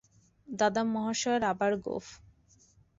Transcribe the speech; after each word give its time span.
দাদামহাশয়ের 0.47 1.43
আবার 1.51 1.71
গোঁফ! 1.85 2.05